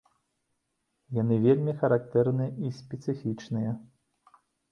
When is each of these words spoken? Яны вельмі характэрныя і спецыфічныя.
Яны 1.17 1.35
вельмі 1.43 1.75
характэрныя 1.83 2.51
і 2.67 2.73
спецыфічныя. 2.79 3.71